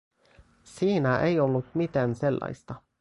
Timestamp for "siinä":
0.63-1.19